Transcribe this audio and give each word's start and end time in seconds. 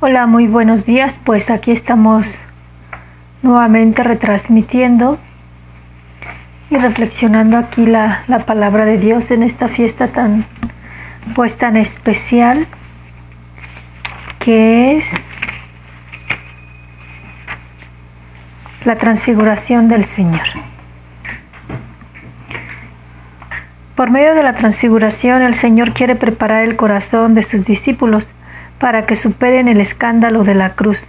Hola, 0.00 0.28
muy 0.28 0.46
buenos 0.46 0.86
días. 0.86 1.18
Pues 1.24 1.50
aquí 1.50 1.72
estamos 1.72 2.40
nuevamente 3.42 4.04
retransmitiendo 4.04 5.18
y 6.70 6.76
reflexionando 6.76 7.56
aquí 7.56 7.84
la, 7.84 8.22
la, 8.28 8.46
palabra 8.46 8.84
de 8.84 8.96
Dios 8.96 9.32
en 9.32 9.42
esta 9.42 9.66
fiesta 9.66 10.06
tan 10.06 10.46
pues 11.34 11.58
tan 11.58 11.76
especial 11.76 12.68
que 14.38 14.98
es 14.98 15.24
la 18.84 18.94
transfiguración 18.98 19.88
del 19.88 20.04
Señor. 20.04 20.46
Por 23.96 24.10
medio 24.10 24.36
de 24.36 24.44
la 24.44 24.52
transfiguración 24.52 25.42
el 25.42 25.54
Señor 25.54 25.92
quiere 25.92 26.14
preparar 26.14 26.62
el 26.62 26.76
corazón 26.76 27.34
de 27.34 27.42
sus 27.42 27.64
discípulos 27.64 28.32
para 28.78 29.06
que 29.06 29.16
superen 29.16 29.68
el 29.68 29.80
escándalo 29.80 30.44
de 30.44 30.54
la 30.54 30.74
cruz. 30.74 31.06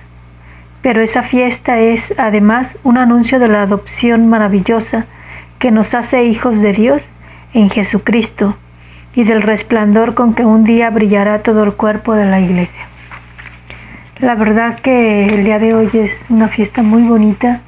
Pero 0.82 1.02
esa 1.02 1.24
fiesta 1.24 1.80
es, 1.80 2.14
además, 2.18 2.78
un 2.84 2.98
anuncio 2.98 3.40
de 3.40 3.48
la 3.48 3.64
adopción 3.64 4.30
maravillosa 4.30 5.06
que 5.60 5.72
nos 5.72 5.94
hace 5.94 6.24
hijos 6.24 6.62
de 6.62 6.74
Dios 6.74 7.10
en 7.54 7.70
Jesucristo 7.70 8.56
y 9.14 9.24
del 9.24 9.42
resplandor 9.42 10.14
con 10.14 10.34
que 10.34 10.46
un 10.46 10.64
día 10.64 10.90
brillará 10.90 11.40
todo 11.40 11.64
el 11.64 11.74
cuerpo 11.74 12.14
de 12.14 12.26
la 12.26 12.40
iglesia. 12.40 12.88
La 14.20 14.36
verdad 14.36 14.80
que 14.80 15.26
el 15.26 15.44
día 15.44 15.60
de 15.60 15.74
hoy 15.74 15.90
es 15.94 16.26
una 16.30 16.48
fiesta 16.48 16.82
muy 16.82 17.04
bonita. 17.04 17.62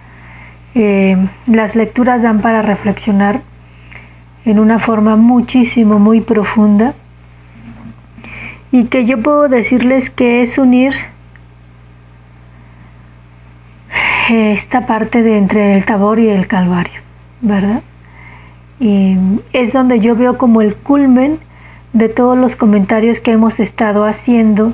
Eh, 0.76 1.18
las 1.48 1.76
lecturas 1.76 2.22
dan 2.22 2.42
para 2.42 2.62
reflexionar 2.62 3.42
en 4.46 4.60
una 4.60 4.80
forma 4.80 5.16
muchísimo, 5.16 6.00
muy 6.00 6.22
profunda 6.22 6.94
y 8.72 8.86
que 8.86 9.06
yo 9.06 9.22
puedo 9.22 9.50
decirles 9.50 10.10
que 10.10 10.42
es 10.42 10.58
unir 10.58 10.94
esta 14.30 14.86
parte 14.86 15.24
de 15.24 15.38
entre 15.38 15.76
el 15.76 15.86
Tabor 15.86 16.20
y 16.20 16.30
el 16.30 16.48
Calvario, 16.48 17.02
¿verdad? 17.42 17.82
Y 18.80 19.18
es 19.52 19.74
donde 19.74 20.00
yo 20.00 20.16
veo 20.16 20.38
como 20.38 20.62
el 20.62 20.76
culmen 20.76 21.40
de 21.92 22.08
todos 22.08 22.38
los 22.38 22.56
comentarios 22.56 23.20
que 23.20 23.32
hemos 23.32 23.60
estado 23.60 24.06
haciendo 24.06 24.74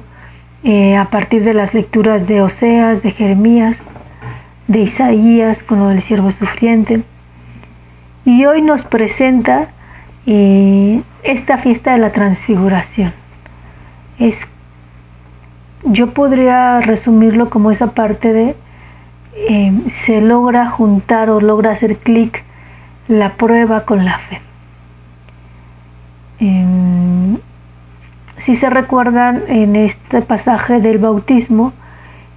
eh, 0.64 0.96
a 0.96 1.06
partir 1.10 1.44
de 1.44 1.56
las 1.56 1.74
lecturas 1.74 2.28
de 2.28 2.42
Oseas, 2.42 3.02
de 3.02 3.12
Jeremías, 3.12 3.84
de 4.68 4.82
Isaías 4.82 5.64
con 5.64 5.80
lo 5.80 5.88
del 5.88 6.04
siervo 6.04 6.30
sufriente. 6.30 7.02
Y 8.26 8.46
hoy 8.46 8.62
nos 8.62 8.84
presenta 8.84 9.70
eh, 10.28 11.02
esta 11.24 11.58
fiesta 11.58 11.94
de 11.94 11.98
la 11.98 12.12
transfiguración 12.12 13.14
es, 14.20 14.40
yo 15.84 16.14
podría 16.14 16.82
resumirlo 16.82 17.50
como 17.50 17.72
esa 17.72 17.92
parte 17.92 18.34
de 18.34 18.56
eh, 19.36 19.72
se 19.88 20.20
logra 20.22 20.70
juntar 20.70 21.30
o 21.30 21.40
logra 21.40 21.72
hacer 21.72 21.98
clic 21.98 22.44
la 23.08 23.36
prueba 23.36 23.86
con 23.86 24.04
la 24.04 24.18
fe. 24.20 24.42
Em, 26.40 27.38
si 28.38 28.56
se 28.56 28.70
recuerdan 28.70 29.44
en 29.48 29.76
este 29.76 30.22
pasaje 30.22 30.80
del 30.80 30.98
bautismo, 30.98 31.74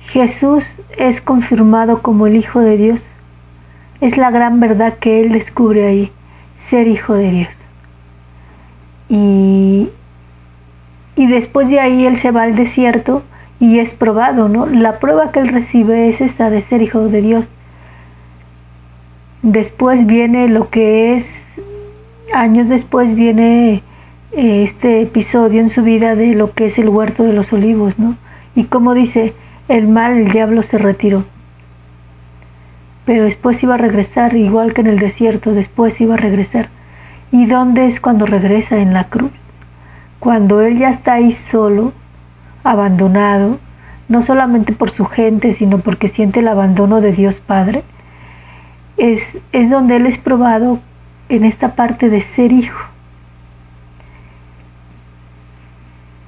Jesús 0.03 0.83
es 0.97 1.21
confirmado 1.21 2.03
como 2.03 2.27
el 2.27 2.37
Hijo 2.37 2.61
de 2.61 2.77
Dios. 2.77 3.09
Es 4.01 4.17
la 4.17 4.31
gran 4.31 4.61
verdad 4.61 4.99
que 4.99 5.21
él 5.21 5.33
descubre 5.33 5.87
ahí, 5.87 6.13
ser 6.65 6.87
Hijo 6.87 7.15
de 7.15 7.31
Dios. 7.31 7.55
Y 9.09 9.91
y 11.17 11.27
después 11.27 11.69
de 11.69 11.81
ahí 11.81 12.07
él 12.07 12.17
se 12.17 12.31
va 12.31 12.43
al 12.43 12.57
desierto 12.57 13.23
y 13.59 13.79
es 13.79 13.93
probado, 13.93 14.49
¿no? 14.49 14.67
La 14.67 14.99
prueba 14.99 15.33
que 15.33 15.41
él 15.41 15.49
recibe 15.49 16.09
es 16.09 16.21
esa 16.21 16.51
de 16.51 16.63
ser 16.63 16.83
hijo 16.83 17.09
de 17.09 17.21
Dios. 17.21 17.45
Después 19.43 20.07
viene 20.07 20.49
lo 20.49 20.71
que 20.71 21.15
es, 21.15 21.47
años 22.33 22.69
después 22.69 23.15
viene 23.15 23.83
eh, 24.33 24.63
este 24.63 25.03
episodio 25.03 25.61
en 25.61 25.71
su 25.71 25.83
vida 25.83 26.15
de 26.15 26.35
lo 26.35 26.53
que 26.53 26.67
es 26.67 26.79
el 26.79 26.89
huerto 26.89 27.23
de 27.25 27.33
los 27.33 27.53
olivos, 27.53 27.99
¿no? 27.99 28.17
Y 28.55 28.65
como 28.65 28.95
dice, 28.95 29.35
el 29.69 29.89
mal, 29.89 30.17
el 30.17 30.33
diablo 30.33 30.63
se 30.63 30.79
retiró. 30.79 31.25
Pero 33.05 33.25
después 33.25 33.63
iba 33.63 33.75
a 33.75 33.79
regresar, 33.79 34.37
igual 34.37 34.73
que 34.73 34.83
en 34.83 34.87
el 34.87 34.99
desierto, 34.99 35.53
después 35.53 36.01
iba 36.01 36.15
a 36.15 36.19
regresar. 36.19 36.69
¿Y 37.33 37.47
dónde 37.47 37.87
es 37.87 38.01
cuando 38.01 38.27
regresa? 38.27 38.79
En 38.79 38.93
la 38.93 39.05
cruz 39.05 39.31
cuando 40.21 40.61
Él 40.61 40.79
ya 40.79 40.91
está 40.91 41.15
ahí 41.15 41.33
solo, 41.33 41.93
abandonado, 42.63 43.59
no 44.09 44.23
solamente 44.23 44.73
por 44.73 44.91
su 44.91 45.07
gente, 45.07 45.55
sino 45.55 45.79
porque 45.79 46.09
siente 46.09 46.41
el 46.41 46.49
abandono 46.49 47.01
de 47.01 47.13
Dios 47.13 47.41
Padre, 47.41 47.83
es, 48.99 49.39
es 49.53 49.71
donde 49.71 49.97
Él 49.97 50.07
es 50.07 50.19
probado 50.19 50.79
en 51.31 51.45
esta 51.45 51.75
parte 51.75 52.11
de 52.11 52.21
ser 52.21 52.53
hijo. 52.53 52.79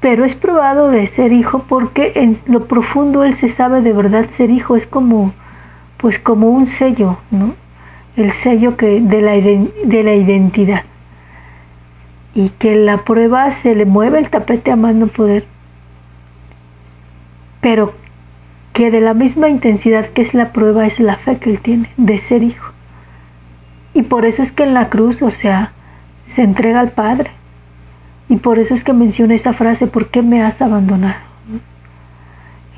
Pero 0.00 0.24
es 0.24 0.34
probado 0.34 0.88
de 0.88 1.06
ser 1.06 1.32
hijo 1.32 1.64
porque 1.68 2.12
en 2.16 2.38
lo 2.46 2.66
profundo 2.66 3.24
Él 3.24 3.34
se 3.34 3.50
sabe 3.50 3.82
de 3.82 3.92
verdad 3.92 4.30
ser 4.30 4.50
hijo, 4.50 4.74
es 4.74 4.86
como, 4.86 5.32
pues 5.98 6.18
como 6.18 6.48
un 6.48 6.66
sello, 6.66 7.18
¿no? 7.30 7.54
El 8.16 8.32
sello 8.32 8.76
que, 8.76 9.00
de, 9.00 9.20
la, 9.20 9.32
de 9.32 10.02
la 10.02 10.14
identidad 10.14 10.84
y 12.34 12.50
que 12.50 12.74
la 12.76 13.04
prueba 13.04 13.50
se 13.50 13.74
le 13.74 13.84
mueve 13.84 14.18
el 14.18 14.30
tapete 14.30 14.70
a 14.70 14.76
más 14.76 14.94
no 14.94 15.08
poder, 15.08 15.44
pero 17.60 17.94
que 18.72 18.90
de 18.90 19.00
la 19.00 19.14
misma 19.14 19.48
intensidad 19.48 20.08
que 20.08 20.22
es 20.22 20.34
la 20.34 20.52
prueba 20.52 20.86
es 20.86 20.98
la 20.98 21.16
fe 21.16 21.38
que 21.38 21.50
él 21.50 21.60
tiene 21.60 21.90
de 21.96 22.18
ser 22.18 22.42
hijo. 22.42 22.72
Y 23.94 24.02
por 24.02 24.24
eso 24.24 24.42
es 24.42 24.52
que 24.52 24.62
en 24.62 24.72
la 24.72 24.88
cruz, 24.88 25.20
o 25.20 25.30
sea, 25.30 25.72
se 26.24 26.42
entrega 26.42 26.80
al 26.80 26.92
Padre. 26.92 27.30
Y 28.28 28.36
por 28.36 28.58
eso 28.58 28.74
es 28.74 28.84
que 28.84 28.94
menciona 28.94 29.34
esta 29.34 29.52
frase, 29.52 29.86
¿por 29.86 30.08
qué 30.08 30.22
me 30.22 30.42
has 30.42 30.62
abandonado? 30.62 31.20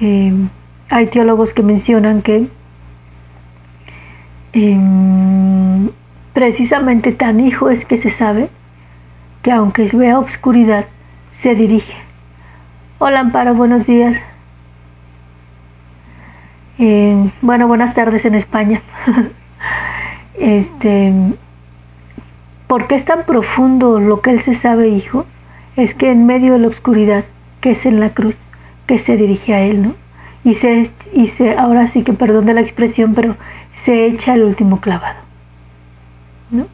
Em, 0.01 0.49
hay 0.91 1.07
teólogos 1.07 1.53
que 1.53 1.63
mencionan 1.63 2.23
que 2.23 2.49
em, 4.53 5.91
precisamente 6.33 7.13
tan 7.13 7.39
hijo 7.39 7.71
es 7.71 7.85
que 7.85 7.97
se 7.97 8.11
sabe 8.11 8.49
que 9.45 9.53
aunque 9.53 9.91
vea 9.93 10.19
obscuridad, 10.19 10.87
se 11.43 11.55
dirige. 11.55 11.95
Hola 12.99 13.21
Amparo, 13.21 13.55
buenos 13.55 13.87
días. 13.87 14.17
Eh, 16.79 17.31
bueno, 17.43 17.69
buenas 17.69 17.93
tardes 17.93 18.25
en 18.25 18.37
España. 18.37 18.81
este, 20.41 21.13
¿por 22.67 22.87
qué 22.87 22.95
es 22.95 23.05
tan 23.05 23.27
profundo 23.27 24.01
lo 24.01 24.23
que 24.23 24.31
él 24.31 24.41
se 24.41 24.55
sabe, 24.55 24.89
hijo? 24.89 25.27
Es 25.77 25.93
que 25.93 26.11
en 26.11 26.25
medio 26.25 26.55
de 26.55 26.61
la 26.61 26.69
oscuridad, 26.69 27.27
que 27.61 27.73
es 27.73 27.85
en 27.85 28.01
la 28.01 28.15
cruz, 28.15 28.39
que 28.87 28.97
se 28.97 29.19
dirige 29.19 29.53
a 29.53 29.61
él, 29.61 29.83
¿no? 29.83 29.95
Y 30.43 30.55
se, 30.55 30.91
y 31.13 31.27
se, 31.27 31.55
ahora 31.59 31.87
sí 31.87 32.03
que 32.03 32.15
perdón 32.15 32.47
de 32.47 32.55
la 32.55 32.63
expresión, 32.63 33.13
pero 33.15 33.37
se 33.73 34.07
echa 34.07 34.33
el 34.33 34.45
último 34.45 34.81
clavado, 34.81 35.21
¿no? 36.51 36.67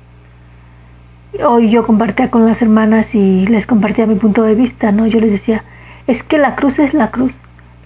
Hoy 1.44 1.70
yo 1.70 1.86
compartía 1.86 2.30
con 2.30 2.46
las 2.46 2.60
hermanas 2.62 3.14
y 3.14 3.46
les 3.46 3.66
compartía 3.66 4.06
mi 4.06 4.16
punto 4.16 4.42
de 4.42 4.54
vista, 4.54 4.92
¿no? 4.92 5.06
Yo 5.06 5.20
les 5.20 5.30
decía, 5.30 5.64
es 6.06 6.22
que 6.22 6.38
la 6.38 6.56
cruz 6.56 6.78
es 6.78 6.94
la 6.94 7.10
cruz, 7.10 7.34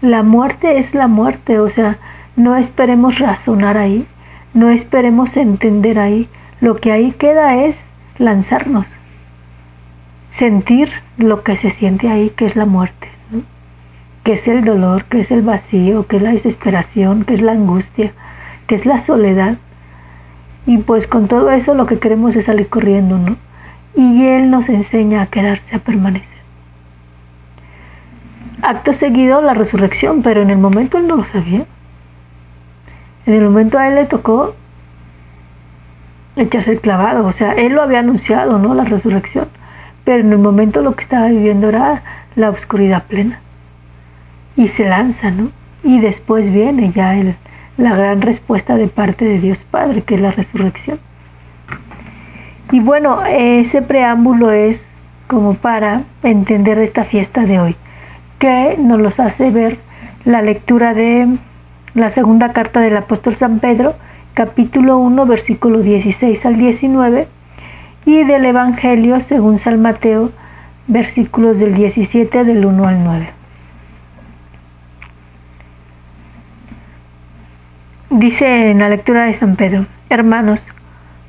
la 0.00 0.22
muerte 0.22 0.78
es 0.78 0.94
la 0.94 1.08
muerte, 1.08 1.58
o 1.60 1.68
sea, 1.68 1.98
no 2.36 2.56
esperemos 2.56 3.18
razonar 3.18 3.76
ahí, 3.76 4.06
no 4.54 4.70
esperemos 4.70 5.36
entender 5.36 5.98
ahí, 5.98 6.28
lo 6.60 6.76
que 6.76 6.92
ahí 6.92 7.12
queda 7.12 7.64
es 7.64 7.84
lanzarnos, 8.18 8.86
sentir 10.30 10.90
lo 11.18 11.42
que 11.42 11.56
se 11.56 11.70
siente 11.70 12.08
ahí, 12.08 12.30
que 12.30 12.46
es 12.46 12.56
la 12.56 12.64
muerte, 12.64 13.08
que 14.22 14.32
es 14.32 14.48
el 14.48 14.64
dolor, 14.64 15.04
que 15.04 15.20
es 15.20 15.30
el 15.30 15.42
vacío, 15.42 16.06
que 16.06 16.16
es 16.16 16.22
la 16.22 16.32
desesperación, 16.32 17.24
que 17.24 17.34
es 17.34 17.42
la 17.42 17.52
angustia, 17.52 18.12
que 18.66 18.74
es 18.74 18.86
la 18.86 18.98
soledad, 18.98 19.58
y 20.66 20.78
pues 20.78 21.06
con 21.06 21.28
todo 21.28 21.50
eso 21.50 21.74
lo 21.74 21.86
que 21.86 21.98
queremos 21.98 22.34
es 22.36 22.46
salir 22.46 22.68
corriendo, 22.68 23.18
¿no? 23.18 23.36
Y 23.94 24.26
Él 24.26 24.50
nos 24.50 24.68
enseña 24.68 25.22
a 25.22 25.26
quedarse, 25.26 25.76
a 25.76 25.78
permanecer. 25.78 26.28
Acto 28.62 28.92
seguido 28.94 29.42
la 29.42 29.54
resurrección, 29.54 30.22
pero 30.22 30.40
en 30.40 30.50
el 30.50 30.56
momento 30.56 30.96
Él 30.96 31.06
no 31.06 31.16
lo 31.16 31.24
sabía. 31.24 31.66
En 33.26 33.34
el 33.34 33.44
momento 33.44 33.78
a 33.78 33.88
Él 33.88 33.96
le 33.96 34.06
tocó 34.06 34.54
echarse 36.36 36.72
el 36.72 36.80
clavado, 36.80 37.26
o 37.26 37.32
sea, 37.32 37.52
Él 37.52 37.72
lo 37.74 37.82
había 37.82 37.98
anunciado, 37.98 38.58
¿no? 38.58 38.74
La 38.74 38.84
resurrección. 38.84 39.48
Pero 40.04 40.20
en 40.20 40.32
el 40.32 40.38
momento 40.38 40.80
lo 40.80 40.94
que 40.96 41.02
estaba 41.02 41.28
viviendo 41.28 41.68
era 41.68 42.02
la 42.36 42.50
oscuridad 42.50 43.04
plena. 43.04 43.40
Y 44.56 44.68
se 44.68 44.84
lanza, 44.84 45.30
¿no? 45.30 45.50
Y 45.82 46.00
después 46.00 46.50
viene 46.50 46.90
ya 46.90 47.16
el, 47.16 47.36
la 47.76 47.96
gran 47.96 48.22
respuesta 48.22 48.76
de 48.76 48.88
parte 48.88 49.24
de 49.24 49.40
Dios 49.40 49.64
Padre, 49.64 50.02
que 50.02 50.14
es 50.14 50.20
la 50.20 50.30
resurrección. 50.30 50.98
Y 52.70 52.80
bueno, 52.80 53.24
ese 53.24 53.82
preámbulo 53.82 54.50
es 54.50 54.88
como 55.26 55.54
para 55.54 56.04
entender 56.22 56.78
esta 56.78 57.04
fiesta 57.04 57.42
de 57.42 57.60
hoy, 57.60 57.76
que 58.38 58.76
nos 58.78 59.00
los 59.00 59.20
hace 59.20 59.50
ver 59.50 59.78
la 60.24 60.42
lectura 60.42 60.94
de 60.94 61.28
la 61.94 62.10
segunda 62.10 62.52
carta 62.52 62.80
del 62.80 62.96
apóstol 62.96 63.34
San 63.34 63.58
Pedro, 63.60 63.94
capítulo 64.34 64.98
1, 64.98 65.26
versículo 65.26 65.80
16 65.80 66.46
al 66.46 66.56
19, 66.56 67.28
y 68.06 68.24
del 68.24 68.44
Evangelio 68.44 69.20
según 69.20 69.58
San 69.58 69.80
Mateo, 69.80 70.30
versículos 70.86 71.58
del 71.58 71.74
17 71.74 72.44
del 72.44 72.64
1 72.64 72.84
al 72.86 73.04
9. 73.04 73.33
Dice 78.16 78.70
en 78.70 78.78
la 78.78 78.88
lectura 78.88 79.24
de 79.24 79.34
San 79.34 79.56
Pedro, 79.56 79.86
hermanos, 80.08 80.64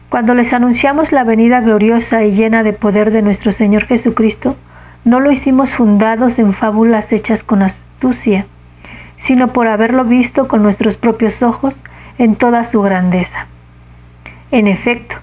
cuando 0.09 0.35
les 0.35 0.53
anunciamos 0.53 1.11
la 1.11 1.23
venida 1.23 1.59
gloriosa 1.59 2.23
y 2.25 2.33
llena 2.33 2.61
de 2.61 2.73
poder 2.73 3.09
de 3.09 3.23
nuestro 3.23 3.51
Señor 3.51 3.85
Jesucristo, 3.85 4.55
no 5.03 5.19
lo 5.19 5.31
hicimos 5.31 5.73
fundados 5.73 6.37
en 6.37 6.53
fábulas 6.53 7.11
hechas 7.11 7.43
con 7.43 7.63
astucia, 7.63 8.45
sino 9.17 9.51
por 9.51 9.65
haberlo 9.67 10.05
visto 10.05 10.47
con 10.47 10.61
nuestros 10.61 10.95
propios 10.95 11.41
ojos 11.41 11.75
en 12.19 12.35
toda 12.35 12.63
su 12.65 12.83
grandeza. 12.83 13.47
En 14.51 14.67
efecto, 14.67 15.15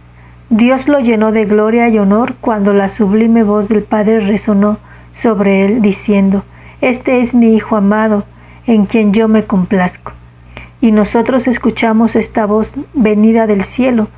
Dios 0.51 0.89
lo 0.89 0.99
llenó 0.99 1.31
de 1.31 1.45
gloria 1.45 1.89
y 1.89 1.97
honor 1.97 2.35
cuando 2.41 2.73
la 2.73 2.89
sublime 2.89 3.45
voz 3.45 3.69
del 3.69 3.85
Padre 3.85 4.19
resonó 4.19 4.79
sobre 5.13 5.65
él, 5.65 5.81
diciendo, 5.81 6.43
Este 6.81 7.21
es 7.21 7.35
mi 7.35 7.55
Hijo 7.55 7.77
amado, 7.77 8.25
en 8.67 8.87
quien 8.87 9.13
yo 9.13 9.29
me 9.29 9.45
complazco. 9.45 10.13
Y 10.83 10.91
nosotros 10.91 11.47
escuchamos 11.47 12.17
esta 12.17 12.45
voz 12.45 12.75
venida 12.93 13.47
del 13.47 13.63
cielo, 13.63 14.09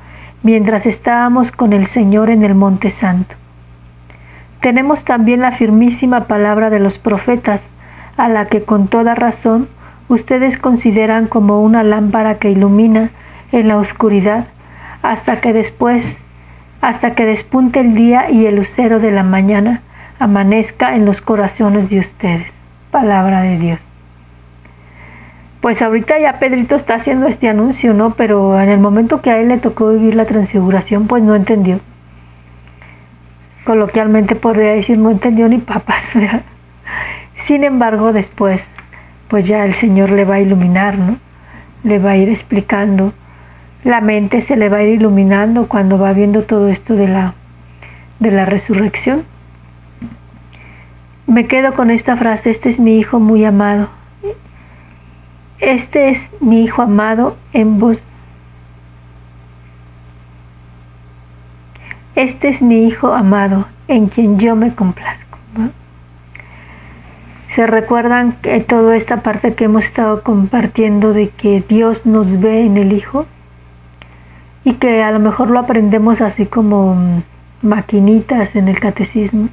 mientras 0.41 0.87
estábamos 0.87 1.51
con 1.51 1.73
el 1.73 1.85
Señor 1.85 2.31
en 2.31 2.43
el 2.43 2.55
Monte 2.55 2.89
Santo. 2.89 3.35
Tenemos 4.61 5.05
también 5.05 5.41
la 5.41 5.51
firmísima 5.51 6.25
palabra 6.25 6.71
de 6.71 6.79
los 6.79 6.97
profetas, 6.97 7.69
a 8.17 8.29
la 8.29 8.47
que 8.47 8.63
con 8.63 8.87
toda 8.87 9.13
razón 9.13 9.67
ustedes 10.09 10.57
consideran 10.57 11.27
como 11.27 11.61
una 11.61 11.83
lámpara 11.83 12.39
que 12.39 12.49
ilumina 12.49 13.11
en 13.51 13.67
la 13.67 13.77
oscuridad 13.77 14.47
hasta 15.03 15.41
que 15.41 15.53
después, 15.53 16.19
hasta 16.81 17.13
que 17.13 17.27
despunte 17.27 17.79
el 17.79 17.93
día 17.93 18.31
y 18.31 18.47
el 18.47 18.55
lucero 18.55 18.99
de 18.99 19.11
la 19.11 19.21
mañana 19.21 19.81
amanezca 20.17 20.95
en 20.95 21.05
los 21.05 21.21
corazones 21.21 21.91
de 21.91 21.99
ustedes. 21.99 22.51
Palabra 22.89 23.41
de 23.41 23.59
Dios. 23.59 23.94
Pues 25.65 25.81
ahorita 25.81 26.19
ya 26.19 26.37
Pedrito 26.37 26.75
está 26.75 26.93
haciendo 26.93 27.25
este 27.25 27.49
anuncio, 27.49 27.95
¿no? 27.95 28.13
Pero 28.13 28.61
en 28.61 28.69
el 28.69 28.77
momento 28.77 29.23
que 29.23 29.31
a 29.31 29.39
él 29.39 29.47
le 29.47 29.57
tocó 29.57 29.89
vivir 29.89 30.13
la 30.13 30.25
transfiguración, 30.25 31.07
pues 31.07 31.23
no 31.23 31.33
entendió 31.33 31.79
coloquialmente 33.65 34.35
podría 34.35 34.71
decir 34.71 34.97
no 34.97 35.11
entendió 35.11 35.49
ni 35.49 35.57
papas. 35.57 36.09
Sin 37.33 37.63
embargo, 37.65 38.13
después, 38.13 38.65
pues 39.27 39.47
ya 39.47 39.65
el 39.65 39.73
Señor 39.73 40.11
le 40.11 40.23
va 40.23 40.35
a 40.35 40.39
iluminar, 40.39 40.97
¿no? 40.97 41.17
Le 41.83 41.99
va 41.99 42.11
a 42.11 42.17
ir 42.17 42.29
explicando. 42.29 43.13
La 43.83 43.99
mente 44.01 44.41
se 44.41 44.55
le 44.55 44.69
va 44.69 44.77
a 44.77 44.83
ir 44.83 44.99
iluminando 44.99 45.67
cuando 45.67 45.99
va 45.99 46.13
viendo 46.13 46.43
todo 46.43 46.69
esto 46.69 46.95
de 46.95 47.07
la, 47.07 47.33
de 48.19 48.31
la 48.31 48.45
resurrección. 48.45 49.25
Me 51.27 51.47
quedo 51.47 51.73
con 51.73 51.89
esta 51.89 52.15
frase, 52.15 52.51
este 52.51 52.69
es 52.69 52.79
mi 52.79 52.97
hijo 52.97 53.19
muy 53.19 53.43
amado. 53.45 53.89
Este 55.59 56.09
es 56.09 56.29
mi 56.41 56.63
hijo 56.63 56.81
amado 56.81 57.37
en 57.53 57.79
voz 57.79 58.03
Este 62.15 62.47
es 62.47 62.61
mi 62.61 62.87
Hijo 62.87 63.13
amado, 63.13 63.65
en 63.89 64.07
quien 64.07 64.39
yo 64.39 64.55
me 64.55 64.73
complazco. 64.73 65.37
Se 67.49 67.67
recuerdan 67.67 68.37
que 68.41 68.61
toda 68.61 68.95
esta 68.95 69.21
parte 69.21 69.53
que 69.53 69.65
hemos 69.65 69.83
estado 69.83 70.23
compartiendo 70.23 71.11
de 71.11 71.29
que 71.29 71.61
Dios 71.67 72.05
nos 72.05 72.39
ve 72.39 72.65
en 72.65 72.77
el 72.77 72.93
Hijo 72.93 73.25
y 74.63 74.75
que 74.75 75.03
a 75.03 75.11
lo 75.11 75.19
mejor 75.19 75.49
lo 75.49 75.59
aprendemos 75.59 76.21
así 76.21 76.45
como 76.45 77.21
maquinitas 77.61 78.55
en 78.55 78.69
el 78.69 78.79
catecismo, 78.79 79.49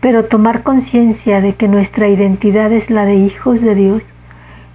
pero 0.00 0.26
tomar 0.26 0.62
conciencia 0.62 1.40
de 1.40 1.56
que 1.56 1.66
nuestra 1.66 2.06
identidad 2.06 2.70
es 2.70 2.88
la 2.88 3.04
de 3.04 3.16
hijos 3.16 3.60
de 3.60 3.74
Dios, 3.74 4.04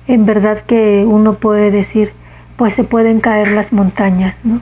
en 0.07 0.25
verdad 0.25 0.61
que 0.61 1.05
uno 1.05 1.33
puede 1.33 1.69
decir, 1.69 2.13
pues 2.55 2.73
se 2.73 2.85
pueden 2.85 3.19
caer 3.19 3.51
las 3.51 3.73
montañas, 3.73 4.39
¿no? 4.43 4.61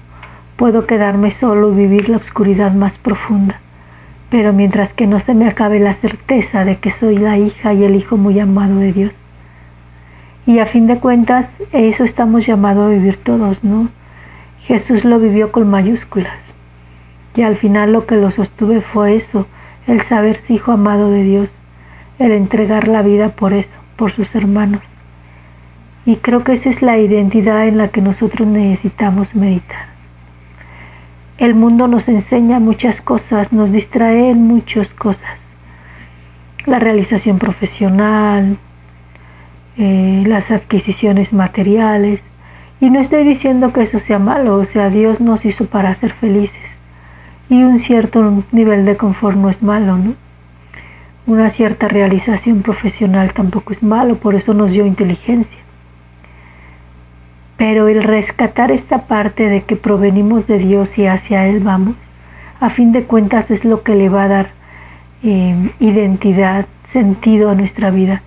Puedo 0.57 0.87
quedarme 0.87 1.31
solo 1.31 1.71
y 1.71 1.75
vivir 1.75 2.09
la 2.09 2.17
oscuridad 2.17 2.73
más 2.73 2.97
profunda, 2.97 3.59
pero 4.29 4.53
mientras 4.53 4.93
que 4.93 5.05
no 5.05 5.19
se 5.19 5.35
me 5.35 5.47
acabe 5.47 5.79
la 5.79 5.93
certeza 5.93 6.65
de 6.65 6.77
que 6.77 6.89
soy 6.89 7.17
la 7.17 7.37
hija 7.37 7.73
y 7.73 7.83
el 7.83 7.95
hijo 7.95 8.17
muy 8.17 8.39
amado 8.39 8.79
de 8.79 8.91
Dios. 8.91 9.13
Y 10.47 10.59
a 10.59 10.65
fin 10.65 10.87
de 10.87 10.99
cuentas, 10.99 11.49
eso 11.71 12.03
estamos 12.03 12.45
llamados 12.45 12.87
a 12.87 12.89
vivir 12.89 13.17
todos, 13.17 13.63
¿no? 13.63 13.89
Jesús 14.61 15.05
lo 15.05 15.19
vivió 15.19 15.51
con 15.51 15.69
mayúsculas. 15.69 16.39
Y 17.35 17.43
al 17.43 17.55
final 17.55 17.93
lo 17.93 18.07
que 18.07 18.15
lo 18.15 18.31
sostuve 18.31 18.81
fue 18.81 19.15
eso, 19.15 19.47
el 19.85 20.01
saberse 20.01 20.53
hijo 20.53 20.71
amado 20.71 21.11
de 21.11 21.23
Dios, 21.23 21.53
el 22.17 22.31
entregar 22.31 22.87
la 22.87 23.03
vida 23.03 23.29
por 23.29 23.53
eso, 23.53 23.77
por 23.95 24.11
sus 24.11 24.33
hermanos. 24.35 24.94
Y 26.05 26.17
creo 26.17 26.43
que 26.43 26.53
esa 26.53 26.69
es 26.69 26.83
la 26.83 26.99
identidad 26.99 27.67
en 27.67 27.77
la 27.77 27.87
que 27.87 28.01
nosotros 28.01 28.47
necesitamos 28.47 29.33
meditar. 29.33 29.87
El 31.37 31.55
mundo 31.55 31.87
nos 31.87 32.07
enseña 32.07 32.59
muchas 32.59 33.01
cosas, 33.01 33.51
nos 33.51 33.71
distrae 33.71 34.29
en 34.29 34.43
muchas 34.43 34.93
cosas. 34.93 35.49
La 36.65 36.79
realización 36.79 37.39
profesional, 37.39 38.57
eh, 39.77 40.23
las 40.27 40.51
adquisiciones 40.51 41.33
materiales. 41.33 42.21
Y 42.79 42.89
no 42.91 42.99
estoy 42.99 43.23
diciendo 43.23 43.73
que 43.73 43.81
eso 43.81 43.99
sea 43.99 44.19
malo, 44.19 44.55
o 44.55 44.65
sea, 44.65 44.89
Dios 44.89 45.19
nos 45.19 45.43
hizo 45.43 45.65
para 45.65 45.93
ser 45.95 46.13
felices. 46.13 46.63
Y 47.49 47.63
un 47.63 47.79
cierto 47.79 48.43
nivel 48.51 48.85
de 48.85 48.95
confort 48.95 49.37
no 49.37 49.49
es 49.49 49.63
malo, 49.63 49.97
¿no? 49.97 50.13
Una 51.25 51.49
cierta 51.49 51.87
realización 51.87 52.61
profesional 52.61 53.33
tampoco 53.33 53.73
es 53.73 53.81
malo, 53.81 54.17
por 54.17 54.35
eso 54.35 54.53
nos 54.53 54.71
dio 54.71 54.85
inteligencia. 54.85 55.64
Pero 57.57 57.87
el 57.87 58.03
rescatar 58.03 58.71
esta 58.71 59.07
parte 59.07 59.47
de 59.47 59.63
que 59.63 59.75
provenimos 59.75 60.45
de 60.47 60.57
Dios 60.57 60.97
y 60.97 61.07
hacia 61.07 61.47
Él 61.47 61.61
vamos, 61.61 61.95
a 62.59 62.69
fin 62.69 62.91
de 62.91 63.03
cuentas 63.03 63.49
es 63.49 63.63
lo 63.63 63.83
que 63.83 63.95
le 63.95 64.09
va 64.09 64.23
a 64.23 64.27
dar 64.27 64.47
em, 65.23 65.71
identidad, 65.79 66.65
sentido 66.85 67.49
a 67.49 67.55
nuestra 67.55 67.91
vida. 67.91 68.21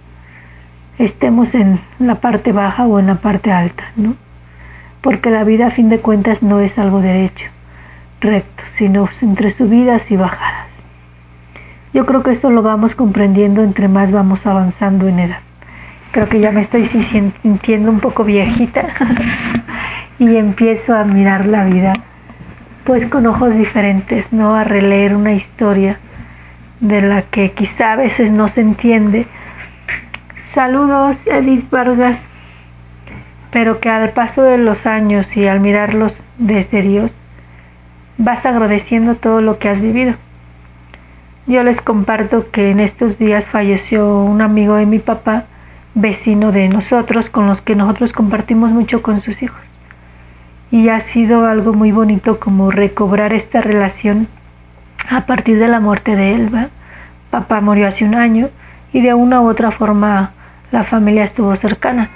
Estemos 0.99 1.55
en 1.55 1.81
la 1.99 2.17
parte 2.17 2.53
baja 2.53 2.87
o 2.87 2.99
en 2.99 3.07
la 3.07 3.17
parte 3.17 3.53
alta, 3.53 3.85
¿no? 3.97 4.17
Porque 5.03 5.31
la 5.31 5.45
vida 5.45 5.69
a 5.69 5.71
fin 5.71 5.91
de 5.91 6.01
cuentas 6.01 6.43
no 6.43 6.61
es 6.61 6.79
algo 6.79 7.01
derecho, 7.01 7.47
recto, 8.21 8.65
sino 8.67 9.09
entre 9.23 9.51
subidas 9.51 10.11
y 10.11 10.17
bajadas. 10.17 10.69
Yo 11.95 12.05
creo 12.05 12.23
que 12.23 12.33
esto 12.33 12.51
lo 12.51 12.63
vamos 12.63 12.95
comprendiendo 12.95 13.63
entre 13.63 13.89
más 13.89 14.11
vamos 14.11 14.47
avanzando 14.47 15.07
en 15.07 15.21
edad 15.21 15.48
creo 16.19 16.29
que 16.29 16.41
ya 16.41 16.51
me 16.51 16.63
estoy 16.63 16.85
sintiendo 16.85 17.93
un 17.93 18.01
poco 18.01 18.25
viejita 18.25 18.89
y 20.19 20.35
empiezo 20.35 20.97
a 20.97 21.05
mirar 21.05 21.47
la 21.47 21.63
vida 21.63 21.93
pues 22.83 23.07
con 23.07 23.25
ojos 23.29 23.55
diferentes, 23.55 24.33
¿no? 24.33 24.57
A 24.57 24.65
releer 24.65 25.15
una 25.15 25.35
historia 25.35 26.01
de 26.81 27.03
la 27.03 27.23
que 27.23 27.53
quizá 27.53 27.93
a 27.93 27.97
veces 27.97 28.33
no 28.33 28.49
se 28.49 28.63
entiende. 28.63 29.29
Saludos, 30.39 31.25
Edith 31.29 31.71
Vargas, 31.71 32.27
pero 33.53 33.79
que 33.79 33.89
al 33.89 34.11
paso 34.11 34.43
de 34.43 34.59
los 34.59 34.87
años 34.87 35.37
y 35.37 35.47
al 35.47 35.61
mirarlos 35.61 36.25
desde 36.37 36.83
Dios, 36.83 37.17
vas 38.17 38.45
agradeciendo 38.45 39.15
todo 39.15 39.41
lo 39.41 39.61
que 39.61 39.69
has 39.69 39.81
vivido. 39.81 40.15
Yo 41.47 41.63
les 41.63 41.81
comparto 41.81 42.51
que 42.51 42.73
en 42.73 42.81
estos 42.81 43.19
días 43.19 43.47
falleció 43.49 44.19
un 44.25 44.43
amigo 44.43 44.75
de 44.75 44.87
mi 44.87 44.99
papá, 44.99 45.45
vecino 45.95 46.53
de 46.53 46.69
nosotros, 46.69 47.31
con 47.31 47.47
los 47.47 47.61
que 47.61 47.75
nosotros 47.75 48.13
compartimos 48.13 48.71
mucho 48.71 49.03
con 49.03 49.21
sus 49.21 49.43
hijos. 49.43 49.61
Y 50.71 50.89
ha 50.91 51.01
sido 51.01 51.47
algo 51.47 51.73
muy 51.73 51.93
bonito 51.93 52.39
como 52.41 52.71
recobrar 52.71 53.33
esta 53.33 53.61
relación 53.61 54.29
a 55.09 55.27
partir 55.27 55.59
de 55.59 55.69
la 55.69 55.81
muerte 55.81 56.17
de 56.17 56.35
Elba. 56.35 56.69
Papá 57.31 57.61
murió 57.61 57.89
hace 57.89 58.05
un 58.05 58.15
año 58.15 58.51
y 58.93 59.01
de 59.01 59.15
una 59.15 59.41
u 59.41 59.49
otra 59.49 59.71
forma 59.71 60.33
la 60.71 60.85
familia 60.85 61.25
estuvo 61.25 61.55
cercana, 61.57 62.11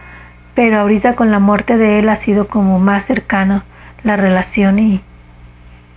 pero 0.55 0.79
ahorita 0.81 1.15
con 1.15 1.31
la 1.31 1.39
muerte 1.39 1.77
de 1.77 1.99
él 1.99 2.09
ha 2.09 2.17
sido 2.17 2.49
como 2.49 2.79
más 2.79 3.05
cercana 3.05 3.65
la 4.03 4.17
relación 4.17 4.79
y, 4.79 5.01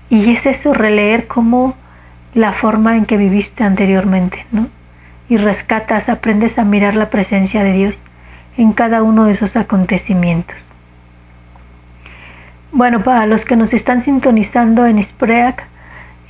y 0.09 0.31
es 0.31 0.45
eso, 0.45 0.73
releer 0.73 1.27
como 1.27 1.75
la 2.33 2.53
forma 2.53 2.95
en 2.95 3.05
que 3.05 3.17
viviste 3.17 3.63
anteriormente, 3.63 4.45
¿no? 4.51 4.67
Y 5.29 5.37
rescatas, 5.37 6.09
aprendes 6.09 6.59
a 6.59 6.63
mirar 6.63 6.95
la 6.95 7.09
presencia 7.09 7.63
de 7.63 7.73
Dios 7.73 8.01
en 8.57 8.73
cada 8.73 9.03
uno 9.03 9.25
de 9.25 9.31
esos 9.31 9.55
acontecimientos. 9.55 10.55
Bueno, 12.71 13.03
para 13.03 13.25
los 13.25 13.45
que 13.45 13.55
nos 13.55 13.73
están 13.73 14.03
sintonizando 14.03 14.85
en 14.85 15.01
Spreak, 15.01 15.63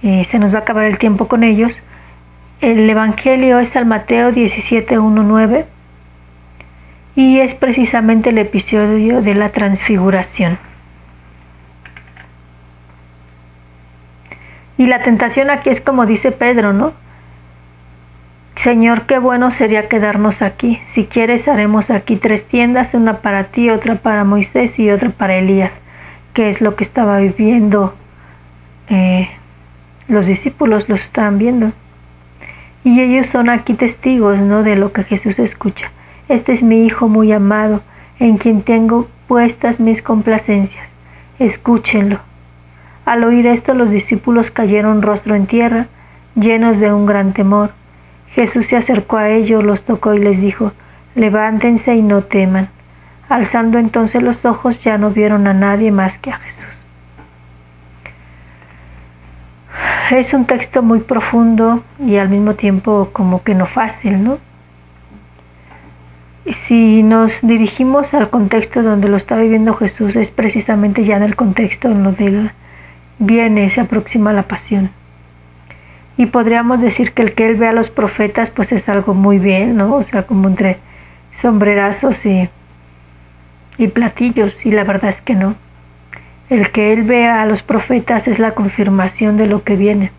eh, 0.03 0.23
se 0.25 0.37
nos 0.37 0.53
va 0.53 0.59
a 0.59 0.61
acabar 0.61 0.85
el 0.85 0.97
tiempo 0.97 1.27
con 1.27 1.43
ellos. 1.43 1.75
El 2.61 2.89
Evangelio 2.89 3.59
es 3.59 3.75
al 3.75 3.85
Mateo 3.85 4.31
17.1.9. 4.31 5.65
Y 7.15 7.39
es 7.39 7.55
precisamente 7.55 8.29
el 8.29 8.37
episodio 8.37 9.21
de 9.21 9.33
la 9.35 9.49
transfiguración. 9.49 10.59
Y 14.77 14.87
la 14.87 15.01
tentación 15.01 15.49
aquí 15.49 15.69
es 15.69 15.79
como 15.79 16.05
dice 16.05 16.31
Pedro, 16.31 16.73
¿no? 16.73 16.93
Señor, 18.65 19.03
qué 19.03 19.19
bueno 19.19 19.51
sería 19.51 19.87
quedarnos 19.87 20.41
aquí. 20.41 20.79
Si 20.85 21.05
quieres, 21.05 21.47
haremos 21.47 21.91
aquí 21.91 22.15
tres 22.15 22.45
tiendas, 22.45 22.95
una 22.95 23.19
para 23.21 23.43
ti, 23.43 23.69
otra 23.69 23.93
para 23.93 24.23
Moisés 24.23 24.79
y 24.79 24.89
otra 24.89 25.11
para 25.11 25.35
Elías, 25.35 25.71
que 26.33 26.49
es 26.49 26.61
lo 26.61 26.75
que 26.75 26.83
estaba 26.83 27.19
viviendo 27.19 27.93
eh, 28.89 29.29
los 30.07 30.25
discípulos, 30.25 30.89
los 30.89 30.99
estaban 30.99 31.37
viendo. 31.37 31.73
Y 32.83 33.01
ellos 33.01 33.27
son 33.27 33.51
aquí 33.51 33.75
testigos, 33.75 34.39
¿no? 34.39 34.63
De 34.63 34.75
lo 34.75 34.93
que 34.93 35.03
Jesús 35.03 35.37
escucha. 35.37 35.91
Este 36.27 36.51
es 36.51 36.63
mi 36.63 36.87
Hijo 36.87 37.07
muy 37.07 37.31
amado, 37.33 37.83
en 38.17 38.37
quien 38.37 38.63
tengo 38.63 39.07
puestas 39.27 39.79
mis 39.79 40.01
complacencias. 40.01 40.87
Escúchenlo. 41.37 42.17
Al 43.05 43.25
oír 43.25 43.45
esto, 43.45 43.75
los 43.75 43.91
discípulos 43.91 44.49
cayeron 44.49 45.03
rostro 45.03 45.35
en 45.35 45.45
tierra, 45.45 45.85
llenos 46.33 46.79
de 46.79 46.91
un 46.91 47.05
gran 47.05 47.33
temor. 47.33 47.69
Jesús 48.35 48.65
se 48.65 48.75
acercó 48.75 49.15
a 49.15 49.29
ellos, 49.29 49.63
los 49.63 49.85
tocó 49.85 50.13
y 50.13 50.19
les 50.19 50.41
dijo, 50.41 50.73
levántense 51.15 51.95
y 51.95 52.01
no 52.01 52.23
teman. 52.23 52.67
Alzando 53.29 53.79
entonces 53.79 54.21
los 54.21 54.43
ojos 54.43 54.83
ya 54.83 54.97
no 54.97 55.09
vieron 55.09 55.47
a 55.47 55.53
nadie 55.53 55.89
más 55.89 56.17
que 56.17 56.31
a 56.31 56.37
Jesús. 56.37 56.85
Es 60.11 60.33
un 60.33 60.45
texto 60.45 60.83
muy 60.83 60.99
profundo 60.99 61.83
y 61.97 62.17
al 62.17 62.27
mismo 62.27 62.55
tiempo 62.55 63.09
como 63.13 63.41
que 63.41 63.55
no 63.55 63.65
fácil, 63.65 64.21
¿no? 64.21 64.37
Si 66.67 67.03
nos 67.03 67.39
dirigimos 67.41 68.13
al 68.13 68.29
contexto 68.29 68.83
donde 68.83 69.07
lo 69.07 69.15
está 69.15 69.37
viviendo 69.37 69.73
Jesús, 69.75 70.15
es 70.17 70.29
precisamente 70.29 71.05
ya 71.05 71.15
en 71.15 71.23
el 71.23 71.37
contexto 71.37 71.89
en 71.89 72.03
donde 72.03 72.27
él 72.27 72.51
viene, 73.17 73.69
se 73.69 73.79
aproxima 73.79 74.33
la 74.33 74.43
pasión 74.43 74.91
y 76.17 76.27
podríamos 76.27 76.81
decir 76.81 77.11
que 77.11 77.21
el 77.21 77.33
que 77.33 77.47
él 77.47 77.55
ve 77.55 77.67
a 77.67 77.73
los 77.73 77.89
profetas 77.89 78.49
pues 78.49 78.71
es 78.71 78.87
algo 78.87 79.13
muy 79.13 79.37
bien, 79.37 79.75
¿no? 79.75 79.95
O 79.95 80.03
sea, 80.03 80.23
como 80.23 80.47
entre 80.47 80.77
sombrerazos 81.33 82.25
y, 82.25 82.49
y 83.77 83.87
platillos 83.87 84.65
y 84.65 84.71
la 84.71 84.83
verdad 84.83 85.09
es 85.09 85.21
que 85.21 85.35
no. 85.35 85.55
El 86.49 86.71
que 86.71 86.93
él 86.93 87.03
vea 87.03 87.41
a 87.41 87.45
los 87.45 87.63
profetas 87.63 88.27
es 88.27 88.39
la 88.39 88.51
confirmación 88.51 89.35
de 89.35 89.47
lo 89.47 89.63
que 89.63 89.75
viene 89.75 90.11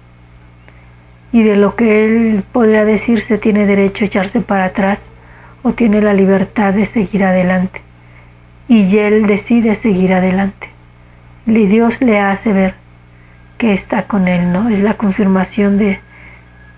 y 1.33 1.43
de 1.43 1.57
lo 1.57 1.77
que 1.77 2.05
él 2.05 2.45
podría 2.53 2.85
decirse 2.85 3.39
tiene 3.39 3.67
derecho 3.67 4.05
a 4.05 4.07
echarse 4.07 4.41
para 4.41 4.67
atrás 4.67 5.07
o 5.63 5.73
tiene 5.73 6.01
la 6.01 6.15
libertad 6.15 6.75
de 6.75 6.87
seguir 6.87 7.25
adelante. 7.25 7.81
Y 8.69 8.99
él 8.99 9.27
decide 9.27 9.77
seguir 9.77 10.13
adelante. 10.13 10.69
Y 11.47 11.67
Dios 11.67 12.03
le 12.03 12.19
hace 12.19 12.53
ver 12.53 12.75
que 13.59 13.73
está 13.73 14.07
con 14.07 14.29
él, 14.29 14.53
¿no? 14.53 14.69
Es 14.69 14.81
la 14.81 14.95
confirmación 14.95 15.79
de 15.79 16.01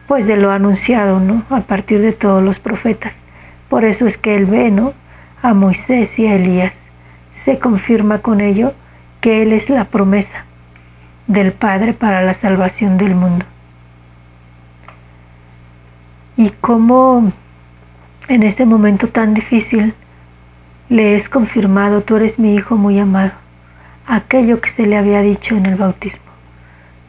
pues 0.07 0.27
de 0.27 0.37
lo 0.37 0.51
anunciado, 0.51 1.21
¿no? 1.21 1.45
A 1.51 1.61
partir 1.61 2.01
de 2.01 2.13
todos 2.13 2.43
los 2.43 2.59
profetas. 2.59 3.13
Por 3.69 3.85
eso 3.85 4.07
es 4.07 4.17
que 4.17 4.35
él 4.37 4.47
ve, 4.47 4.71
¿no? 4.71 4.95
A 5.43 5.53
Moisés 5.53 6.19
y 6.19 6.27
a 6.27 6.35
Elías. 6.35 6.75
Se 7.33 7.59
confirma 7.59 8.21
con 8.21 8.41
ello 8.41 8.73
que 9.21 9.43
él 9.43 9.53
es 9.53 9.69
la 9.69 9.85
promesa 9.85 10.45
del 11.27 11.53
Padre 11.53 11.93
para 11.93 12.23
la 12.23 12.33
salvación 12.33 12.97
del 12.97 13.15
mundo. 13.15 13.45
Y 16.39 16.51
cómo 16.61 17.33
en 18.29 18.43
este 18.43 18.65
momento 18.65 19.09
tan 19.09 19.35
difícil 19.35 19.95
le 20.89 21.17
es 21.17 21.29
confirmado, 21.29 22.01
tú 22.01 22.17
eres 22.17 22.39
mi 22.39 22.55
hijo 22.55 22.77
muy 22.77 22.99
amado, 22.99 23.33
aquello 24.07 24.61
que 24.61 24.71
se 24.71 24.87
le 24.87 24.97
había 24.97 25.21
dicho 25.21 25.55
en 25.55 25.67
el 25.67 25.75
bautismo. 25.75 26.28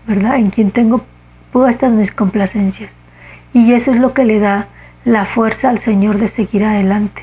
En 0.09 0.49
quien 0.49 0.71
tengo 0.71 1.05
puestas 1.51 1.91
mis 1.91 2.11
complacencias. 2.11 2.91
Y 3.53 3.73
eso 3.73 3.91
es 3.91 3.99
lo 3.99 4.15
que 4.15 4.25
le 4.25 4.39
da 4.39 4.65
la 5.05 5.25
fuerza 5.25 5.69
al 5.69 5.77
Señor 5.77 6.17
de 6.17 6.27
seguir 6.27 6.65
adelante. 6.65 7.21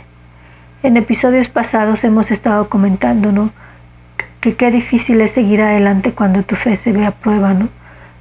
En 0.84 0.96
episodios 0.96 1.48
pasados 1.48 2.04
hemos 2.04 2.30
estado 2.30 2.68
comentando, 2.68 3.32
¿no? 3.32 3.50
Que 4.40 4.54
qué 4.54 4.70
difícil 4.70 5.20
es 5.20 5.32
seguir 5.32 5.62
adelante 5.62 6.12
cuando 6.12 6.44
tu 6.44 6.54
fe 6.54 6.76
se 6.76 6.92
ve 6.92 7.04
a 7.04 7.10
prueba, 7.10 7.54
¿no? 7.54 7.70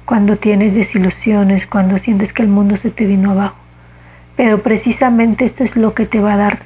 Cuando 0.04 0.36
tienes 0.36 0.74
desilusiones, 0.74 1.64
cuando 1.64 1.98
sientes 1.98 2.32
que 2.32 2.42
el 2.42 2.48
mundo 2.48 2.76
se 2.76 2.90
te 2.90 3.06
vino 3.06 3.30
abajo. 3.30 3.56
Pero 4.34 4.64
precisamente 4.64 5.44
esto 5.44 5.62
es 5.62 5.76
lo 5.76 5.94
que 5.94 6.06
te 6.06 6.18
va 6.18 6.32
a 6.32 6.38
dar 6.38 6.58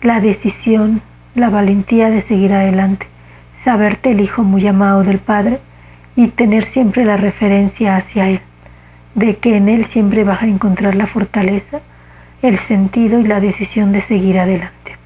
la 0.00 0.20
decisión, 0.20 1.02
la 1.34 1.50
valentía 1.50 2.08
de 2.08 2.20
seguir 2.20 2.52
adelante, 2.52 3.08
saberte 3.64 4.12
el 4.12 4.20
Hijo 4.20 4.44
muy 4.44 4.64
amado 4.68 5.02
del 5.02 5.18
Padre 5.18 5.58
y 6.16 6.28
tener 6.28 6.64
siempre 6.64 7.04
la 7.04 7.16
referencia 7.16 7.96
hacia 7.96 8.28
Él, 8.28 8.40
de 9.14 9.36
que 9.36 9.56
en 9.56 9.68
Él 9.68 9.86
siempre 9.86 10.24
vas 10.24 10.42
a 10.42 10.46
encontrar 10.46 10.94
la 10.94 11.06
fortaleza, 11.06 11.80
el 12.42 12.58
sentido 12.58 13.18
y 13.18 13.24
la 13.24 13.40
decisión 13.40 13.92
de 13.92 14.00
seguir 14.00 14.38
adelante. 14.38 14.96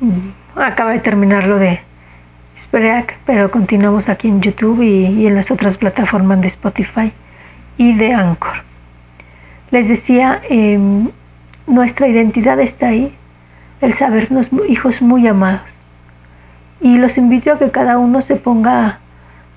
Mm, 0.00 0.60
acaba 0.60 0.92
de 0.92 1.00
terminar 1.00 1.44
lo 1.44 1.58
de 1.58 1.80
Spreak, 2.56 3.16
pero 3.26 3.50
continuamos 3.50 4.08
aquí 4.08 4.28
en 4.28 4.40
YouTube 4.40 4.82
y, 4.82 5.26
en 5.26 5.34
las 5.34 5.50
otras 5.50 5.76
plataformas 5.76 6.40
de 6.40 6.48
Spotify 6.48 7.12
y 7.78 7.94
de 7.94 8.12
Anchor. 8.12 8.62
Les 9.70 9.88
decía, 9.88 10.40
em, 10.48 11.08
nuestra 11.66 12.06
identidad 12.08 12.60
está 12.60 12.88
ahí, 12.88 13.14
el 13.80 13.94
sabernos 13.94 14.50
hijos 14.68 15.02
muy 15.02 15.26
amados. 15.26 15.70
Y 16.80 16.96
los 16.98 17.16
invito 17.18 17.52
a 17.52 17.58
que 17.58 17.70
cada 17.70 17.98
uno 17.98 18.20
se 18.22 18.36
ponga 18.36 18.98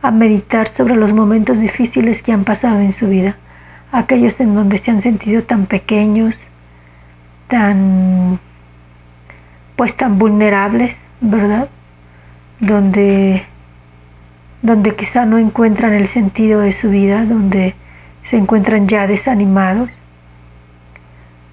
a, 0.02 0.12
meditar 0.12 0.70
sobre 0.70 0.96
los 0.96 1.12
momentos 1.12 1.60
difíciles 1.60 2.22
que 2.22 2.32
han 2.32 2.46
pasado 2.46 2.80
en 2.80 2.94
su 2.94 3.10
vida, 3.10 3.36
aquellos 3.92 4.40
en 4.40 4.56
donde 4.56 4.78
se 4.78 4.92
han 4.92 5.02
sentido 5.02 5.44
tan 5.44 5.66
pequeños, 5.66 6.36
tan 7.50 8.40
pues 9.76 9.96
tan 9.96 10.18
vulnerables, 10.18 11.02
¿verdad? 11.22 11.68
Donde 12.60 13.44
donde 14.62 14.96
quizá 14.96 15.26
no 15.26 15.38
encuentran 15.38 15.94
el 15.94 16.08
sentido 16.08 16.62
de 16.62 16.72
su 16.72 16.90
vida, 16.90 17.26
donde 17.26 17.76
se 18.24 18.38
encuentran 18.38 18.88
ya 18.88 19.08
desanimados. 19.08 19.90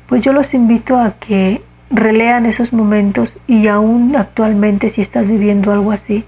Pues 0.07 0.23
yo 0.23 0.33
los 0.33 0.55
invito 0.55 0.99
a 0.99 1.13
que 1.13 1.63
relean 1.95 2.45
esos 2.45 2.73
momentos 2.73 3.39
y 3.47 3.69
aún 3.69 4.17
actualmente 4.17 4.91
si 4.91 5.01
estás 5.01 5.29
viviendo 5.29 5.73
algo 5.73 5.93
así, 5.93 6.25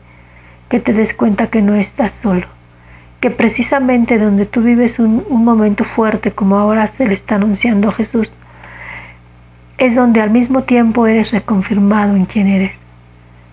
que 0.69 0.81
te 0.81 0.93
des 0.93 1.13
cuenta 1.13 1.49
que 1.49 1.61
no 1.61 1.75
estás 1.75 2.13
solo, 2.13 2.47
que 3.21 3.31
precisamente 3.31 4.19
donde 4.19 4.47
tú 4.47 4.63
vives 4.63 4.99
un, 4.99 5.25
momento 5.29 5.85
fuerte 5.85 6.31
como 6.31 6.57
ahora 6.57 6.87
se 6.87 7.07
le 7.07 7.15
está 7.15 7.35
anunciando 7.35 7.89
a 7.89 7.93
Jesús, 7.93 8.33
es 9.79 9.95
donde 9.95 10.21
al 10.21 10.31
mismo 10.31 10.63
tiempo 10.63 11.07
eres 11.07 11.33
reconfirmado 11.33 12.17
en 12.17 12.25
quién 12.27 12.47
eres. 12.47 12.77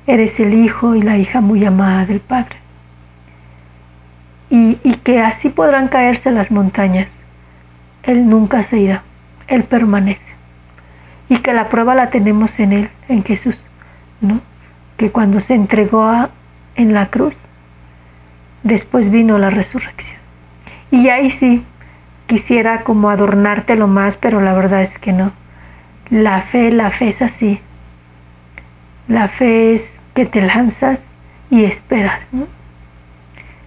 Eres 0.05 0.39
el 0.39 0.53
hijo 0.53 0.96
y 0.96 1.01
la 1.01 1.17
hija 1.17 1.41
muy 1.41 1.65
amada 1.65 2.05
del 2.05 2.20
Padre. 2.20 2.58
Y, 4.50 4.77
y 4.84 4.96
que 5.03 5.20
así 5.20 5.50
podrán 5.50 5.88
caerse 5.88 6.32
las 6.32 6.51
montañas. 6.51 7.08
Él 8.03 8.29
nunca 8.29 8.63
se 8.63 8.79
irá, 8.79 9.03
Él 9.48 9.63
permanece 9.63 10.33
y 11.30 11.38
que 11.38 11.53
la 11.53 11.70
prueba 11.70 11.96
la 11.96 12.10
tenemos 12.10 12.60
en 12.60 12.74
Él, 12.74 12.89
en 13.08 13.24
Jesús, 13.24 13.65
¿no? 14.22 14.42
Que 14.98 15.12
cuando 15.12 15.39
se 15.39 15.53
entregó 15.53 16.30
en 16.75 16.94
la 16.94 17.08
cruz, 17.08 17.36
después 18.63 19.10
vino 19.10 19.38
la 19.38 19.50
resurrección. 19.50 20.18
Y 20.92 21.10
ahí 21.10 21.32
sí, 21.32 21.65
quisiera 22.27 22.84
como 22.84 23.10
adornártelo 23.10 23.88
más, 23.88 24.18
pero 24.18 24.42
la 24.42 24.53
verdad 24.53 24.82
es 24.82 24.98
que 25.00 25.13
no. 25.13 25.32
La 26.10 26.42
fe, 26.42 26.72
la 26.72 26.92
fe 26.92 27.10
es 27.10 27.22
así. 27.22 27.60
La 29.08 29.27
fe 29.27 29.74
es 29.74 30.00
que 30.13 30.25
te 30.25 30.42
lanzas 30.42 31.00
y 31.50 31.63
esperas, 31.63 32.27
¿no? 32.32 32.48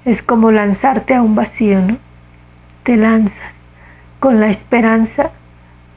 Es 0.04 0.22
como 0.22 0.50
lanzarte 0.50 1.14
a 1.14 1.22
un 1.22 1.34
vacío, 1.34 1.80
¿no? 1.80 1.96
Te 2.84 2.96
lanzas 2.96 3.56
con 4.20 4.40
la 4.40 4.48
esperanza 4.48 5.30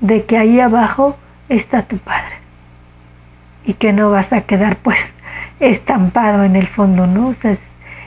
de 0.01 0.25
que 0.25 0.37
ahí 0.37 0.59
abajo 0.59 1.17
está 1.49 1.81
tu 1.83 1.97
Padre. 1.97 2.37
Y 3.65 3.73
que 3.73 3.91
no 3.91 4.11
vas 4.11 4.31
a 4.31 4.41
quedar 4.41 4.77
pues 4.77 5.11
estampado 5.59 6.43
en 6.43 6.55
el 6.55 6.67
fondo, 6.67 7.07
¿no? 7.07 7.29
O 7.29 7.35
sea, 7.35 7.57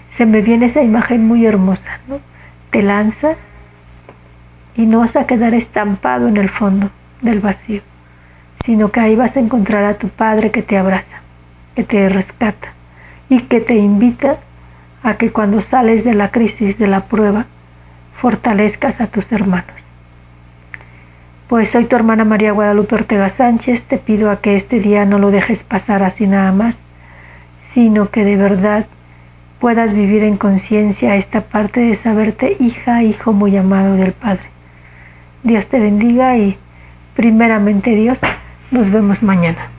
se 0.09 0.27
me 0.27 0.41
viene 0.41 0.67
esa 0.67 0.83
imagen 0.83 1.27
muy 1.27 1.45
hermosa, 1.45 2.01
¿no? 2.09 2.21
Te 2.71 2.83
lanzas 2.83 3.37
y 4.75 4.87
no 4.87 5.01
vas 5.01 5.17
a 5.17 5.27
quedar 5.27 5.55
estampado 5.55 6.29
en 6.29 6.39
el 6.39 6.49
fondo 6.49 6.91
del 7.21 7.41
vacío, 7.41 7.83
sino 8.65 8.91
que 8.91 9.01
ahí 9.01 9.17
vas 9.17 9.37
a 9.37 9.41
encontrar 9.41 9.85
a 9.85 9.95
tu 9.95 10.09
Padre 10.09 10.51
que 10.51 10.63
te 10.63 10.79
abraza, 10.79 11.17
que 11.75 11.85
te 11.85 12.09
rescata 12.09 12.73
y 13.29 13.43
que 13.43 13.61
te 13.61 13.75
invita 13.75 14.39
a 15.03 15.15
que 15.15 15.31
cuando 15.31 15.61
sales 15.61 16.05
de 16.05 16.15
la 16.15 16.31
crisis, 16.31 16.79
de 16.79 16.87
la 16.87 17.05
prueba, 17.05 17.47
fortalezcas 18.15 19.01
a 19.01 19.09
tus 19.09 19.33
hermanos 19.33 19.92
Pues 21.53 21.69
soy 21.69 21.85
tu 21.85 21.97
hermana 21.97 22.25
María 22.25 22.53
Guadalupe 22.53 22.95
Ortega 22.95 23.29
Sánchez, 23.29 23.85
te 23.85 23.99
pido 23.99 24.31
a 24.31 24.41
que 24.41 24.57
este 24.57 24.81
día 24.81 25.05
no 25.05 25.19
lo 25.19 25.31
dejes 25.31 25.63
pasar 25.63 26.03
así 26.03 26.27
nada 26.27 26.51
más, 26.51 26.75
sino 27.75 28.09
que 28.09 28.25
de 28.25 28.39
verdad 28.39 28.87
puedas 29.61 29.93
vivir 29.93 30.23
en 30.23 30.39
conciencia 30.39 31.15
esta 31.17 31.43
parte 31.43 31.81
de 31.81 31.95
saberte 31.95 32.57
hija, 32.59 33.03
hijo 33.03 33.35
muy 33.35 33.55
amado 33.55 33.97
del 33.97 34.13
Padre. 34.13 34.49
Dios 35.43 35.69
te 35.69 35.79
bendiga 35.79 36.39
y 36.39 36.57
primeramente 37.17 37.91
Dios, 37.91 38.19
nos 38.71 38.91
vemos 38.91 39.23
mañana. 39.23 39.72